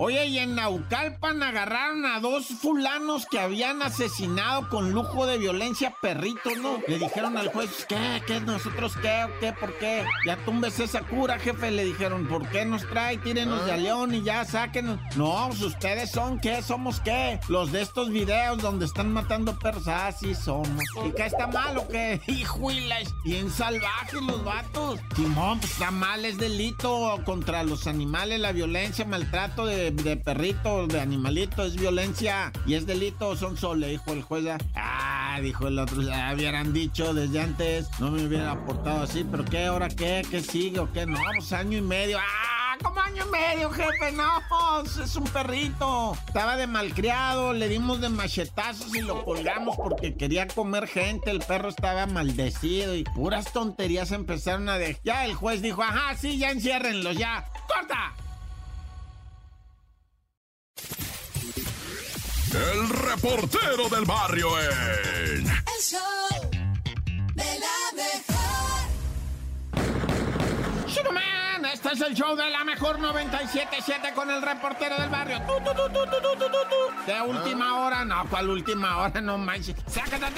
Oye, 0.00 0.26
y 0.26 0.38
en 0.38 0.54
Naucalpan 0.54 1.42
agarraron 1.42 2.06
a 2.06 2.20
dos 2.20 2.46
fulanos 2.46 3.26
que 3.26 3.40
habían 3.40 3.82
asesinado 3.82 4.68
con 4.68 4.92
lujo 4.92 5.26
de 5.26 5.38
violencia 5.38 5.92
perritos, 6.00 6.56
¿no? 6.58 6.78
Le 6.86 6.98
dijeron 7.00 7.36
al 7.36 7.48
juez, 7.48 7.84
¿qué? 7.88 8.22
¿Qué? 8.26 8.40
¿Nosotros 8.40 8.94
qué? 9.02 9.24
¿O 9.24 9.40
qué? 9.40 9.52
¿Por 9.52 9.76
qué? 9.78 10.04
Ya 10.24 10.36
tumbes 10.44 10.78
esa 10.78 11.00
cura, 11.02 11.38
jefe. 11.40 11.70
Le 11.72 11.84
dijeron, 11.84 12.26
¿por 12.28 12.48
qué 12.48 12.64
nos 12.64 12.86
trae? 12.88 13.18
Tírenos 13.18 13.66
de 13.66 13.72
a 13.72 13.76
león 13.76 14.14
y 14.14 14.22
ya, 14.22 14.44
sáquenos. 14.44 15.00
No, 15.16 15.46
pues 15.48 15.62
ustedes 15.62 16.12
son, 16.12 16.38
¿qué? 16.38 16.62
¿Somos 16.62 17.00
qué? 17.00 17.40
Los 17.48 17.72
de 17.72 17.82
estos 17.82 18.10
videos 18.10 18.62
donde 18.62 18.86
están 18.86 19.12
matando 19.12 19.58
perros. 19.58 19.88
Ah, 19.88 20.12
sí 20.12 20.34
somos. 20.34 20.84
¿Y 21.04 21.10
qué 21.12 21.26
está 21.26 21.48
mal 21.48 21.76
o 21.76 21.88
qué? 21.88 22.20
Hijo, 22.28 22.70
y 22.70 22.80
la- 22.86 22.98
bien 23.24 23.50
salvajes 23.50 24.22
los 24.22 24.44
vatos. 24.44 25.00
Simón, 25.16 25.58
pues 25.58 25.72
está 25.72 25.90
mal, 25.90 26.24
es 26.24 26.38
delito 26.38 27.18
contra 27.24 27.64
los 27.64 27.86
animales, 27.88 28.38
la 28.40 28.52
violencia, 28.52 29.04
maltrato 29.08 29.66
de, 29.66 29.90
de 29.90 30.16
perritos, 30.16 30.88
de 30.88 31.00
animalitos, 31.00 31.68
es 31.68 31.76
violencia 31.76 32.52
y 32.66 32.74
es 32.74 32.86
delito, 32.86 33.36
son 33.36 33.56
solo, 33.56 33.86
dijo 33.86 34.12
el 34.12 34.22
juez. 34.22 34.44
Ah, 34.76 35.38
dijo 35.42 35.68
el 35.68 35.78
otro, 35.78 36.02
ya 36.02 36.32
hubieran 36.34 36.72
dicho 36.72 37.12
desde 37.12 37.40
antes, 37.40 37.88
no 37.98 38.10
me 38.10 38.24
hubieran 38.24 38.48
aportado 38.48 39.02
así, 39.02 39.24
pero 39.28 39.44
¿qué, 39.44 39.66
ahora 39.66 39.88
qué? 39.88 40.24
¿Qué 40.30 40.40
sigue 40.40 40.78
o 40.78 40.92
qué? 40.92 41.06
No, 41.06 41.18
pues 41.36 41.52
año 41.52 41.78
y 41.78 41.82
medio. 41.82 42.18
¡Ah! 42.18 42.58
como 42.82 43.00
año 43.00 43.24
y 43.26 43.30
medio, 43.30 43.70
jefe, 43.70 44.12
no, 44.12 44.24
es 45.02 45.16
un 45.16 45.24
perrito. 45.24 46.16
Estaba 46.26 46.56
de 46.56 46.66
malcriado, 46.66 47.52
le 47.52 47.68
dimos 47.68 48.00
de 48.00 48.08
machetazos 48.08 48.94
y 48.94 49.00
lo 49.00 49.24
colgamos 49.24 49.76
porque 49.76 50.16
quería 50.16 50.46
comer 50.46 50.86
gente. 50.86 51.30
El 51.30 51.40
perro 51.40 51.68
estaba 51.68 52.06
maldecido 52.06 52.94
y 52.94 53.04
puras 53.04 53.52
tonterías 53.52 54.12
empezaron 54.12 54.68
a 54.68 54.78
de. 54.78 54.98
Ya 55.04 55.24
el 55.24 55.34
juez 55.34 55.62
dijo, 55.62 55.82
ajá, 55.82 56.16
sí, 56.16 56.38
ya 56.38 56.50
enciérrenlos, 56.50 57.16
ya. 57.16 57.44
¡Corta! 57.66 58.14
El 62.54 62.88
reportero 62.88 63.88
del 63.90 64.06
barrio 64.06 64.48
en. 64.58 65.46
El 65.46 65.82
show 65.82 66.50
de 67.34 67.44
la 67.44 67.77
este 71.72 71.92
es 71.92 72.00
el 72.00 72.14
show 72.14 72.36
de 72.36 72.48
la 72.50 72.64
mejor 72.64 72.98
97.7 72.98 74.14
con 74.14 74.30
el 74.30 74.42
reportero 74.42 74.96
del 74.98 75.08
barrio. 75.08 75.40
Tu, 75.42 75.52
tu, 75.64 75.74
tu. 75.74 75.98
De 77.06 77.20
última 77.22 77.80
hora, 77.80 78.04
no, 78.04 78.24
¿cuál 78.28 78.50
última 78.50 78.98
hora? 78.98 79.20
No 79.20 79.38
manches. 79.38 79.74
Zacatecas. 79.88 80.28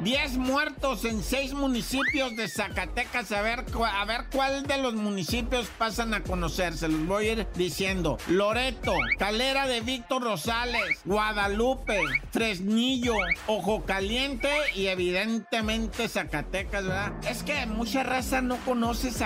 10 0.00 0.36
muertos 0.36 1.04
en 1.04 1.22
6 1.22 1.54
municipios 1.54 2.36
de 2.36 2.48
Zacatecas. 2.48 3.32
A 3.32 3.42
ver, 3.42 3.64
a 3.82 4.04
ver 4.04 4.26
cuál 4.30 4.66
de 4.66 4.78
los 4.78 4.94
municipios 4.94 5.68
pasan 5.78 6.14
a 6.14 6.22
conocer. 6.22 6.76
Se 6.76 6.88
los 6.88 7.06
voy 7.06 7.28
a 7.28 7.32
ir 7.32 7.46
diciendo. 7.54 8.18
Loreto, 8.28 8.92
Calera 9.18 9.66
de 9.66 9.80
Víctor 9.80 10.22
Rosales, 10.22 11.00
Guadalupe, 11.04 12.00
Fresnillo, 12.30 13.14
Ojo 13.46 13.84
Caliente 13.84 14.50
y 14.74 14.88
evidentemente 14.88 16.08
Zacatecas, 16.08 16.84
¿verdad? 16.84 17.12
Es 17.28 17.42
que 17.42 17.64
mucha 17.66 18.02
raza 18.02 18.42
no 18.42 18.56
conoce 18.58 19.10
Zacatecas, 19.10 19.25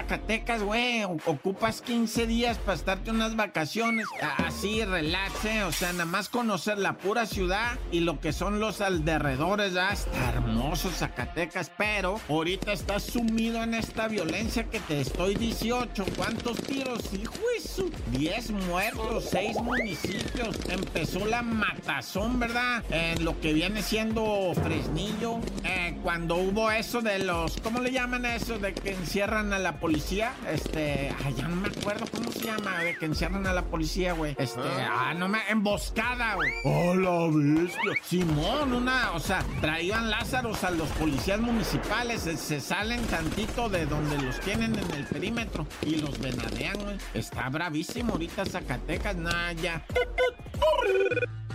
güey. 0.64 1.04
O- 1.04 1.16
Ocupas 1.26 1.80
15 1.82 2.26
días 2.26 2.58
para 2.58 2.76
estarte 2.76 3.10
unas 3.10 3.36
vacaciones. 3.36 4.06
Así, 4.38 4.84
relaxe. 4.84 5.64
O 5.64 5.72
sea, 5.72 5.92
nada 5.92 6.04
más 6.04 6.28
conocer 6.28 6.78
la 6.78 6.94
pura 6.94 7.26
ciudad 7.26 7.78
y 7.92 8.00
lo 8.00 8.20
que 8.20 8.32
son 8.32 8.60
los 8.60 8.80
alrededores, 8.80 9.74
¿verdad? 9.74 9.92
Está 9.92 10.28
hermoso 10.30 10.90
Zacatecas, 10.90 11.70
pero 11.76 12.20
ahorita 12.28 12.72
estás 12.72 13.02
sumido 13.04 13.62
en 13.62 13.74
esta 13.74 14.08
violencia 14.08 14.64
que 14.64 14.80
te 14.80 15.00
estoy 15.00 15.34
18. 15.34 16.04
¿Cuántos 16.16 16.56
tiros? 16.62 17.00
Hijo 17.14 17.34
de 17.54 17.60
su... 17.68 17.90
10 18.12 18.50
muertos, 18.50 19.28
6 19.30 19.56
municipios. 19.62 20.56
Empezó 20.68 21.24
la 21.26 21.42
matazón, 21.42 22.38
¿verdad? 22.40 22.82
En 22.90 23.24
lo 23.24 23.40
que 23.40 23.52
viene 23.52 23.82
siendo 23.82 24.52
Fresnillo. 24.62 25.38
Eh, 25.64 25.96
cuando 26.02 26.36
hubo 26.36 26.70
eso 26.70 27.00
de 27.00 27.18
los... 27.20 27.58
¿Cómo 27.60 27.80
le 27.80 27.92
llaman 27.92 28.24
eso? 28.26 28.58
De 28.58 28.74
que 28.74 28.90
encierran 28.92 29.52
a 29.52 29.58
la 29.58 29.72
policía. 29.78 29.89
Este... 29.90 31.14
Ay, 31.24 31.34
ya 31.34 31.48
no 31.48 31.56
me 31.56 31.68
acuerdo 31.68 32.06
cómo 32.10 32.30
se 32.30 32.44
llama. 32.44 32.78
De 32.78 32.96
que 32.96 33.06
encierran 33.06 33.46
a 33.46 33.52
la 33.52 33.62
policía, 33.62 34.12
güey. 34.12 34.34
Este... 34.38 34.60
Ah, 34.62 35.14
no 35.16 35.28
me... 35.28 35.38
Emboscada, 35.48 36.34
güey. 36.34 36.50
¡Oh, 36.64 36.94
la 36.94 37.28
bestia! 37.32 37.92
Simón, 38.04 38.72
una... 38.72 39.12
O 39.12 39.20
sea, 39.20 39.44
traían 39.60 40.10
Lázaros 40.10 40.62
a 40.64 40.70
los 40.70 40.88
policías 40.90 41.40
municipales. 41.40 42.22
Se, 42.22 42.36
se 42.36 42.60
salen 42.60 43.02
tantito 43.06 43.68
de 43.68 43.86
donde 43.86 44.18
los 44.18 44.38
tienen 44.40 44.74
en 44.76 44.90
el 44.92 45.04
perímetro 45.04 45.66
y 45.82 45.96
los 45.96 46.18
venadean, 46.18 46.78
güey. 46.82 46.96
Está 47.14 47.48
bravísimo 47.48 48.12
ahorita 48.12 48.46
Zacatecas, 48.46 49.16
nah, 49.16 49.52
ya. 49.52 49.84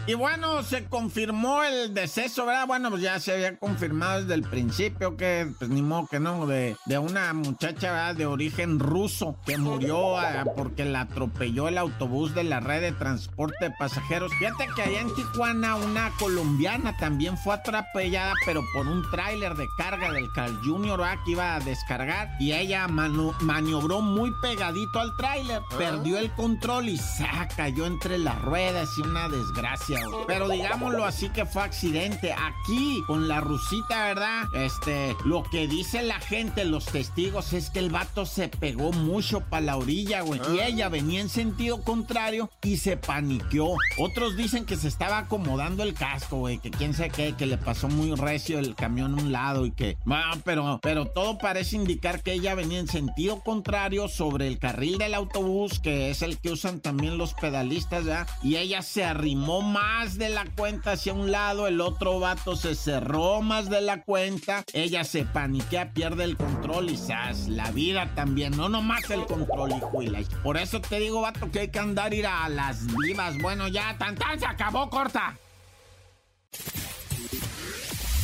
Y 0.08 0.14
bueno, 0.14 0.62
se 0.62 0.86
confirmó 0.86 1.64
el 1.64 1.96
deceso, 1.96 2.46
¿verdad? 2.46 2.68
Bueno, 2.68 2.92
pues 2.92 3.02
ya 3.02 3.20
se 3.20 3.34
había 3.34 3.58
confirmado 3.58 4.22
desde 4.22 4.36
el 4.36 4.44
principio 4.44 5.18
que, 5.18 5.52
pues 5.58 5.72
ni 5.72 5.82
modo 5.82 6.06
que 6.06 6.20
no, 6.20 6.46
de, 6.46 6.78
de 6.86 7.00
una 7.00 7.34
muchacha, 7.34 7.92
¿verdad? 7.92 8.16
De 8.16 8.28
origen 8.28 8.78
ruso 8.78 9.36
que 9.48 9.58
murió 9.58 10.20
ah, 10.20 10.44
porque 10.56 10.86
la 10.86 11.02
atropelló 11.02 11.68
el 11.70 11.80
autobús 11.80 12.36
de 12.36 12.44
la 12.44 12.60
red 12.60 12.82
de 12.82 12.92
transporte 12.92 13.56
de 13.66 13.72
pasajeros. 13.80 14.32
Fíjate 14.38 14.68
que 14.76 14.84
allá 14.84 15.02
en 15.02 15.16
Tijuana 15.16 15.76
una 15.76 16.12
colombiana 16.20 16.96
también 16.98 17.36
fue 17.36 17.56
atropellada, 17.56 18.34
pero 18.46 18.62
por 18.76 18.88
un 18.88 19.10
tráiler 19.10 19.56
de 19.56 19.66
carga 19.76 20.12
del 20.12 20.32
Carl 20.34 20.56
Jr., 20.64 21.00
¿verdad? 21.00 21.18
Que 21.26 21.32
iba 21.32 21.56
a 21.56 21.60
descargar 21.62 22.30
y 22.40 22.54
ella 22.54 22.88
maniobró 22.88 24.02
muy 24.02 24.32
pegadito 24.40 25.00
al 25.00 25.18
tráiler, 25.18 25.64
perdió 25.80 26.20
el 26.20 26.32
control 26.34 26.90
y 26.90 26.98
¡sa! 26.98 27.48
cayó 27.56 27.88
entre 27.88 28.20
las 28.20 28.40
ruedas 28.44 28.88
una 29.02 29.30
desgracia. 29.30 30.00
güey. 30.08 30.26
Pero 30.28 30.50
digámoslo 30.50 31.06
así 31.06 31.30
que 31.30 31.46
fue 31.46 31.64
accidente. 31.64 32.34
Aquí, 32.34 33.02
con 33.08 33.28
la 33.28 33.42
rusita, 33.42 34.06
¿verdad? 34.06 34.44
Este, 34.54 35.16
lo 35.26 35.44
que 35.44 35.68
dice 35.68 36.04
la 36.04 36.20
gente, 36.20 36.66
los 36.66 36.86
testigos, 36.86 37.54
es 37.54 37.70
que 37.70 37.80
el 37.80 37.90
vato 37.90 38.26
se 38.26 38.48
pegó 38.48 38.92
mucho 38.92 39.42
para 39.42 39.66
la 39.66 39.78
orilla, 39.78 40.22
güey. 40.22 40.42
Y 40.54 40.60
ella 40.60 40.90
venía 40.90 41.22
en 41.22 41.30
sentido 41.30 41.82
contrario 41.82 42.50
y 42.64 42.78
se 42.78 42.98
paniqueó. 42.98 43.76
Otros 43.98 44.36
dicen 44.36 44.66
que 44.66 44.76
se 44.78 44.88
estaba 44.88 45.20
acomodando 45.20 45.84
el 45.84 45.94
casco, 45.94 46.38
güey. 46.38 46.60
Que 46.60 46.72
quién 46.72 46.94
sabe 46.94 47.10
qué, 47.10 47.36
que 47.38 47.46
le 47.46 47.58
pasó 47.58 47.88
muy 47.88 48.14
recio 48.16 48.60
el 48.60 48.76
camión 48.76 49.18
a 49.18 49.22
un 49.22 49.32
lado 49.32 49.66
y 49.66 49.72
que... 49.72 49.98
Ah, 50.08 50.38
pero, 50.44 50.80
pero 50.82 51.06
todo 51.08 51.38
parece 51.38 51.76
indicar 51.76 52.22
que 52.22 52.34
ella 52.34 52.56
venía 52.56 52.80
en 52.80 52.88
sentido 52.88 53.42
contrario 53.42 54.08
sobre 54.08 54.48
el 54.48 54.60
carril 54.60 54.98
del 54.98 55.14
autobús, 55.14 55.80
que 55.80 56.10
es 56.10 56.22
el 56.22 56.38
que 56.38 56.52
usan 56.52 56.80
también 56.80 57.18
los 57.18 57.34
pedalistas, 57.34 58.06
¿ya? 58.06 58.26
Y 58.44 58.58
ella 58.58 58.82
se 58.86 59.04
arrimó 59.04 59.62
más 59.62 60.18
de 60.18 60.30
la 60.30 60.46
cuenta 60.46 60.94
hacia 60.94 61.14
un 61.14 61.32
lado, 61.32 61.68
el 61.68 61.82
otro 61.82 62.20
vato 62.20 62.56
se 62.56 62.76
cerró 62.76 63.42
más 63.42 63.70
de 63.70 63.82
la 63.82 64.04
cuenta, 64.04 64.64
ella 64.74 65.04
se 65.04 65.26
paniquea, 65.26 65.92
pierde 65.92 66.24
el 66.24 66.38
control 66.38 66.90
y 66.90 66.98
¡zas! 66.98 67.48
La 67.48 67.72
vida 67.72 68.14
también, 68.16 68.56
no 68.56 68.70
nomás 68.70 69.10
el 69.10 69.26
control, 69.26 69.72
hijo 69.72 70.02
y 70.02 70.08
la... 70.08 70.22
Por 70.44 70.58
eso 70.58 70.80
te 70.80 71.00
digo, 71.00 71.22
vato, 71.22 71.52
que 71.52 71.62
hay 71.62 71.68
que 71.70 71.80
andar 71.80 72.14
ir 72.14 72.28
a 72.28 72.48
las 72.50 72.86
vivas. 72.96 73.38
Bueno, 73.40 73.68
ya, 73.68 73.98
tan 73.98 74.16
tan, 74.16 74.40
se 74.40 74.46
acabó, 74.46 74.90
corta. 74.90 75.36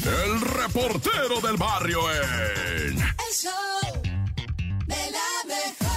El 0.04 0.42
reportero 0.42 1.42
del 1.42 1.58
barrio 1.58 2.00
en... 2.12 2.98
El 2.98 3.34
show 3.34 4.02
de 4.86 5.12
la 5.12 5.28
mejor. 5.48 5.92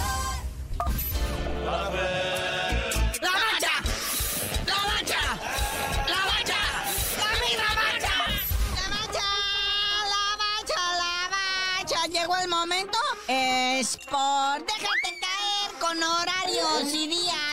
Sport. 13.85 14.65
Déjate 14.67 15.21
caer 15.21 15.79
con 15.79 16.03
horarios 16.03 16.95
y 16.95 17.07
días 17.07 17.44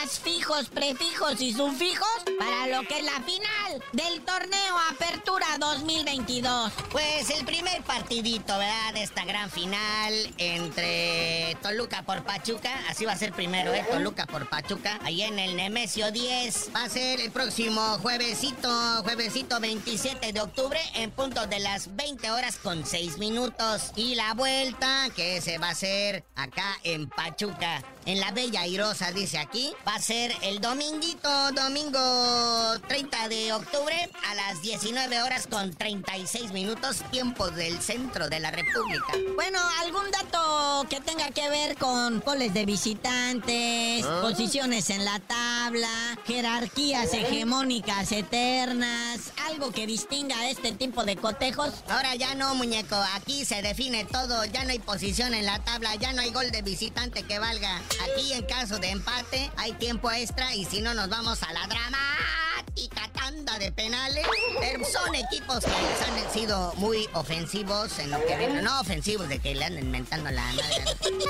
fijos, 0.52 0.70
prefijos 0.70 1.42
y 1.42 1.54
sufijos 1.54 2.08
para 2.38 2.68
lo 2.68 2.86
que 2.88 3.00
es 3.00 3.06
la 3.06 3.22
final 3.22 3.84
del 3.94 4.22
torneo 4.22 4.78
Apertura 4.92 5.46
2022. 5.60 6.72
Pues 6.92 7.30
el 7.30 7.46
primer 7.46 7.82
partidito, 7.84 8.58
¿verdad? 8.58 8.94
De 8.94 9.04
esta 9.04 9.24
gran 9.24 9.50
final 9.50 10.14
entre 10.38 11.56
Toluca 11.62 12.04
por 12.04 12.24
Pachuca. 12.24 12.72
Así 12.90 13.06
va 13.06 13.14
a 13.14 13.18
ser 13.18 13.32
primero, 13.32 13.74
¿eh? 13.74 13.86
Toluca 13.90 14.26
por 14.26 14.50
Pachuca. 14.50 15.00
Ahí 15.04 15.22
en 15.22 15.40
el 15.40 15.56
Nemesio 15.56 16.12
10. 16.12 16.72
Va 16.76 16.84
a 16.84 16.90
ser 16.90 17.22
el 17.22 17.32
próximo 17.32 17.98
juevesito, 18.00 18.70
juevesito 19.04 19.60
27 19.60 20.34
de 20.34 20.42
octubre 20.42 20.80
en 20.96 21.12
punto 21.12 21.48
de 21.48 21.60
las 21.60 21.96
20 21.96 22.30
horas 22.32 22.58
con 22.58 22.86
6 22.86 23.20
minutos. 23.20 23.92
Y 23.96 24.16
la 24.16 24.34
vuelta, 24.34 25.08
que 25.16 25.40
se 25.40 25.58
va 25.60 25.68
a 25.68 25.72
hacer 25.72 26.26
acá 26.36 26.78
en 26.84 27.08
Pachuca. 27.10 27.84
En 28.06 28.20
la 28.20 28.32
Bella 28.32 28.62
Airosa, 28.62 29.12
dice 29.12 29.38
aquí. 29.38 29.74
Va 29.88 29.96
a 29.96 30.02
ser 30.02 30.34
el 30.42 30.60
dominguito, 30.60 31.30
domingo 31.52 32.00
30 32.88 33.30
de 33.30 33.54
octubre 33.54 34.10
a 34.28 34.36
las 34.36 34.62
19 34.62 35.22
horas 35.22 35.48
con 35.48 35.74
36 35.74 36.52
minutos, 36.52 37.04
tiempo 37.12 37.50
del 37.52 37.80
centro 37.82 38.28
de 38.28 38.40
la 38.40 38.50
República. 38.50 39.14
Bueno, 39.36 39.60
algún 39.82 40.10
dato 40.12 40.88
que 40.90 41.00
tenga 41.00 41.30
que 41.30 41.48
ver 41.50 41.78
con 41.78 42.22
goles 42.22 42.54
de 42.54 42.66
visitantes, 42.66 44.06
posiciones 44.22 44.90
en 44.90 45.06
la 45.06 45.20
tabla, 45.20 46.18
jerarquías 46.26 47.14
hegemónicas 47.14 48.12
eternas, 48.12 49.32
algo 49.48 49.72
que 49.72 49.86
distinga 49.86 50.38
a 50.40 50.50
este 50.50 50.72
tipo 50.72 51.04
de 51.04 51.18
cotejos. 51.18 51.72
Ahora 51.88 52.16
ya 52.16 52.34
no, 52.36 52.56
muñeco, 52.56 52.96
aquí 53.16 53.46
se 53.46 53.62
define 53.62 54.06
todo, 54.06 54.44
ya 54.46 54.64
no 54.64 54.72
hay 54.72 54.80
posición 54.80 55.34
en 55.34 55.46
la 55.46 55.64
tabla, 55.64 55.96
ya 55.96 56.14
no 56.14 56.22
hay 56.22 56.32
gol 56.32 56.50
de 56.52 56.62
visitante 56.62 57.24
que 57.24 57.38
valga. 57.38 57.82
Aquí 58.00 58.34
en 58.34 58.44
caso 58.44 58.80
de 58.80 58.90
empate 58.90 59.52
hay 59.58 59.74
tiempo 59.74 60.12
extra 60.12 60.56
y 60.56 60.66
si 60.66 60.82
no 60.82 60.94
nos 60.94 61.10
vamos 61.10 61.44
a 61.44 61.54
la 61.54 61.68
dramática 61.68 62.41
tanda 63.52 63.66
de 63.66 63.72
penales. 63.72 64.26
Son 64.92 65.14
equipos 65.16 65.64
que 65.64 65.72
han 65.72 66.34
sido 66.34 66.74
muy 66.78 67.08
ofensivos 67.14 67.98
en 68.00 68.12
lo 68.12 68.26
que 68.26 68.36
viene. 68.38 68.62
No 68.62 68.80
ofensivos 68.80 69.28
de 69.30 69.40
que 69.40 69.56
le 69.56 69.66
anden 69.66 69.86
inventando 69.86 70.32
la 70.32 70.42
madre. 70.42 70.86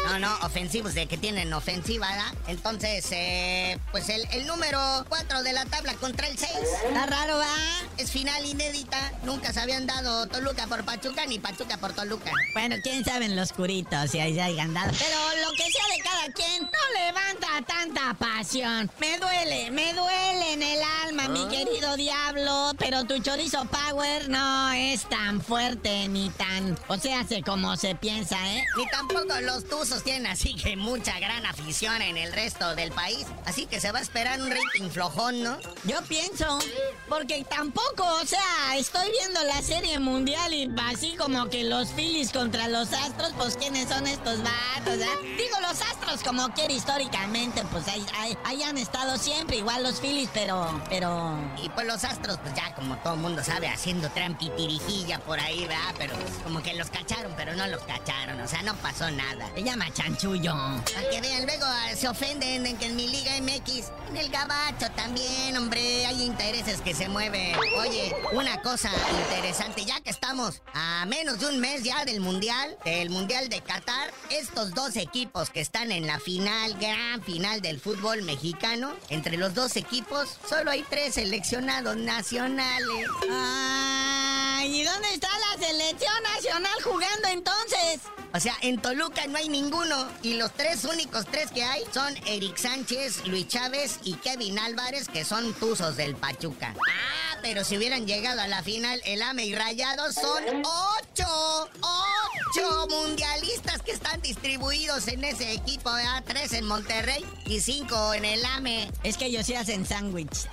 No, 0.05 0.19
no, 0.19 0.35
ofensivos 0.43 0.93
de 0.93 1.07
que 1.07 1.17
tienen 1.17 1.53
ofensiva, 1.53 2.07
¿verdad? 2.09 2.33
Entonces, 2.47 3.05
eh, 3.11 3.77
pues 3.91 4.09
el, 4.09 4.27
el 4.31 4.45
número 4.45 4.79
4 5.09 5.43
de 5.43 5.53
la 5.53 5.65
tabla 5.65 5.93
contra 5.95 6.27
el 6.27 6.37
6. 6.37 6.51
Está 6.87 7.05
raro, 7.05 7.37
¿va? 7.37 7.55
Es 7.97 8.11
final 8.11 8.45
inédita. 8.45 9.11
Nunca 9.23 9.53
se 9.53 9.59
habían 9.59 9.87
dado 9.87 10.27
Toluca 10.27 10.67
por 10.67 10.83
Pachuca 10.83 11.25
ni 11.25 11.39
Pachuca 11.39 11.77
por 11.77 11.93
Toluca. 11.93 12.31
Bueno, 12.53 12.75
quién 12.83 13.03
sabe 13.03 13.25
en 13.25 13.35
los 13.35 13.53
curitos 13.53 14.11
si 14.11 14.19
ahí 14.19 14.39
hayan 14.39 14.73
dado. 14.73 14.91
Pero 14.97 15.47
lo 15.47 15.51
que 15.55 15.71
sea 15.71 15.87
de 15.95 16.03
cada 16.03 16.33
quien 16.33 16.63
no 16.63 17.05
levanta 17.05 17.47
tanta 17.65 18.13
pasión. 18.13 18.89
Me 18.99 19.17
duele, 19.17 19.71
me 19.71 19.93
duele 19.93 20.53
en 20.53 20.63
el 20.63 20.79
alma, 21.05 21.27
mi 21.27 21.47
querido 21.47 21.95
Diego. 21.95 22.10
Diablo, 22.15 22.73
pero 22.77 23.05
tu 23.05 23.19
chorizo 23.19 23.63
power 23.65 24.27
no 24.27 24.71
es 24.73 25.07
tan 25.07 25.39
fuerte 25.41 26.07
ni 26.09 26.29
tan... 26.31 26.77
O 26.89 26.97
sea, 26.97 27.21
hace 27.21 27.41
como 27.41 27.77
se 27.77 27.95
piensa, 27.95 28.35
¿eh? 28.53 28.63
Ni 28.75 28.85
tampoco 28.89 29.39
los 29.41 29.65
tuzos 29.67 30.03
tienen 30.03 30.27
así 30.27 30.53
que 30.55 30.75
mucha 30.75 31.17
gran 31.19 31.45
afición 31.45 32.01
en 32.01 32.17
el 32.17 32.33
resto 32.33 32.75
del 32.75 32.91
país. 32.91 33.25
Así 33.45 33.65
que 33.65 33.79
se 33.79 33.91
va 33.93 33.99
a 33.99 34.01
esperar 34.01 34.41
un 34.41 34.49
rating 34.49 34.89
flojón, 34.89 35.41
¿no? 35.41 35.57
Yo 35.85 36.01
pienso, 36.03 36.59
porque 37.07 37.45
tampoco, 37.49 38.03
o 38.21 38.25
sea, 38.25 38.75
estoy 38.75 39.09
viendo 39.11 39.41
la 39.43 39.61
serie 39.61 39.97
mundial 39.99 40.53
y 40.53 40.69
así 40.91 41.15
como 41.17 41.47
que 41.49 41.63
los 41.63 41.89
Phillies 41.89 42.31
contra 42.33 42.67
los 42.67 42.91
Astros, 42.91 43.31
pues 43.37 43.55
¿quiénes 43.55 43.87
son 43.87 44.05
estos 44.05 44.39
vatos? 44.39 44.99
ah? 45.01 45.17
Digo, 45.37 45.57
los 45.61 45.81
Astros 45.81 46.21
como 46.25 46.49
quiera 46.49 46.73
históricamente, 46.73 47.63
pues 47.71 47.87
ahí, 47.87 48.05
ahí- 48.19 48.37
ahí 48.43 48.63
han 48.63 48.77
estado 48.77 49.17
siempre, 49.17 49.57
igual 49.57 49.83
los 49.83 49.99
Phillies, 50.01 50.29
pero, 50.33 50.81
pero... 50.89 51.37
Y 51.63 51.69
pues 51.69 51.87
los 51.87 52.00
astros, 52.03 52.37
pues 52.39 52.53
ya 52.55 52.73
como 52.75 52.97
todo 52.97 53.15
mundo 53.15 53.43
sabe, 53.43 53.67
haciendo 53.67 54.09
trampitirijilla 54.09 55.19
por 55.19 55.39
ahí, 55.39 55.61
¿verdad? 55.61 55.93
Pero 55.97 56.13
como 56.43 56.61
que 56.61 56.73
los 56.73 56.89
cacharon, 56.89 57.33
pero 57.37 57.55
no 57.55 57.67
los 57.67 57.81
cacharon, 57.83 58.39
o 58.39 58.47
sea, 58.47 58.61
no 58.63 58.75
pasó 58.75 59.09
nada. 59.11 59.49
Se 59.53 59.63
llama 59.63 59.91
chanchullo. 59.93 60.53
Para 60.93 61.09
que 61.09 61.21
vean, 61.21 61.45
luego 61.45 61.65
ah, 61.65 61.89
se 61.95 62.07
ofenden 62.07 62.65
en 62.65 62.77
que 62.77 62.85
en 62.85 62.95
mi 62.95 63.07
Liga 63.07 63.31
MX, 63.41 63.91
en 64.09 64.17
el 64.17 64.29
Gabacho 64.29 64.89
también, 64.95 65.55
hombre, 65.57 66.05
hay 66.05 66.23
intereses 66.23 66.81
que 66.81 66.93
se 66.93 67.07
mueven. 67.09 67.55
Oye, 67.77 68.15
una 68.33 68.61
cosa 68.61 68.91
interesante, 69.25 69.85
ya 69.85 69.99
que 70.01 70.09
estamos 70.09 70.61
a 70.73 71.05
menos 71.05 71.39
de 71.39 71.47
un 71.47 71.59
mes 71.59 71.83
ya 71.83 72.05
del 72.05 72.19
Mundial, 72.21 72.77
del 72.85 73.09
Mundial 73.09 73.49
de 73.49 73.61
Qatar, 73.61 74.11
estos 74.29 74.73
dos 74.73 74.95
equipos 74.95 75.49
que 75.49 75.61
están 75.61 75.91
en 75.91 76.07
la 76.07 76.19
final, 76.19 76.73
gran 76.79 77.21
final 77.23 77.61
del 77.61 77.79
fútbol 77.79 78.23
mexicano, 78.23 78.93
entre 79.09 79.37
los 79.37 79.53
dos 79.53 79.75
equipos 79.75 80.37
solo 80.47 80.71
hay 80.71 80.83
tres 80.89 81.15
seleccionados 81.15 81.90
nacionales. 81.95 83.07
Ay, 83.29 84.81
¿y 84.81 84.83
dónde 84.83 85.13
está 85.13 85.27
la 85.27 85.65
selección 85.65 86.23
nacional 86.35 86.81
jugando 86.83 87.27
entonces? 87.29 88.01
O 88.33 88.39
sea, 88.39 88.55
en 88.61 88.81
Toluca 88.81 89.27
no 89.27 89.37
hay 89.37 89.49
ninguno. 89.49 90.07
Y 90.21 90.35
los 90.35 90.53
tres 90.53 90.85
únicos 90.85 91.25
tres 91.25 91.51
que 91.51 91.63
hay 91.63 91.83
son 91.93 92.15
Eric 92.25 92.57
Sánchez, 92.57 93.27
Luis 93.27 93.47
Chávez 93.47 93.99
y 94.03 94.13
Kevin 94.15 94.57
Álvarez, 94.59 95.07
que 95.09 95.25
son 95.25 95.53
tuzos 95.55 95.97
del 95.97 96.15
Pachuca. 96.15 96.73
Ah, 96.77 97.37
pero 97.41 97.63
si 97.63 97.77
hubieran 97.77 98.07
llegado 98.07 98.39
a 98.39 98.47
la 98.47 98.63
final, 98.63 99.01
el 99.05 99.21
AME 99.21 99.45
y 99.45 99.55
Rayados 99.55 100.15
son 100.15 100.63
ocho. 100.63 101.69
Ocho 101.81 102.87
mundialistas 102.89 103.81
que 103.81 103.91
están 103.91 104.21
distribuidos 104.21 105.07
en 105.07 105.23
ese 105.23 105.51
equipo. 105.53 105.91
¿verdad? 105.91 106.23
Tres 106.25 106.53
en 106.53 106.65
Monterrey 106.65 107.25
y 107.45 107.59
cinco 107.59 108.13
en 108.13 108.25
el 108.25 108.45
AME. 108.45 108.89
Es 109.03 109.17
que 109.17 109.25
ellos 109.25 109.45
sí 109.45 109.55
hacen 109.55 109.85
sándwich. 109.85 110.47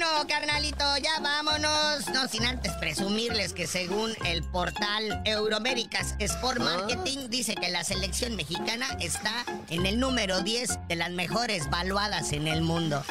Bueno, 0.00 0.26
carnalito, 0.26 0.96
ya 0.96 1.20
vámonos. 1.20 2.08
No 2.14 2.26
sin 2.26 2.46
antes 2.46 2.72
presumirles 2.72 3.52
que 3.52 3.66
según 3.66 4.14
el 4.24 4.42
portal 4.42 5.20
Euroméricas 5.26 6.14
Sport 6.18 6.58
Marketing 6.58 7.28
dice 7.28 7.54
que 7.54 7.68
la 7.68 7.84
selección 7.84 8.34
mexicana 8.34 8.86
está 8.98 9.44
en 9.68 9.84
el 9.84 10.00
número 10.00 10.40
10 10.40 10.88
de 10.88 10.96
las 10.96 11.10
mejores 11.10 11.68
valuadas 11.68 12.32
en 12.32 12.48
el 12.48 12.62
mundo. 12.62 13.04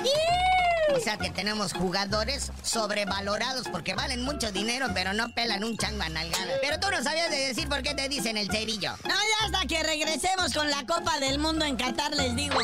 O 0.96 1.00
sea 1.00 1.18
que 1.18 1.30
tenemos 1.30 1.74
jugadores 1.74 2.52
sobrevalorados 2.64 3.68
porque 3.68 3.94
valen 3.94 4.24
mucho 4.24 4.52
dinero, 4.52 4.88
pero 4.96 5.14
no 5.14 5.30
pelan 5.30 5.64
un 5.64 5.78
chango 5.78 6.02
a 6.02 6.10
nalgada. 6.10 6.54
Pero 6.62 6.80
tú 6.80 6.88
no 6.90 7.04
sabías 7.04 7.30
de 7.30 7.38
decir 7.38 7.70
por 7.70 7.84
qué 7.84 7.94
te 7.94 8.10
dicen 8.10 8.36
el 8.36 8.50
cerillo. 8.50 8.94
No, 9.04 9.14
ya 9.14 9.46
hasta 9.46 9.68
que 9.68 9.84
regresemos 9.84 10.54
con 10.54 10.68
la 10.72 10.84
Copa 10.88 11.20
del 11.20 11.38
Mundo 11.38 11.66
en 11.66 11.76
Qatar, 11.76 12.16
les 12.16 12.36
digo. 12.36 12.60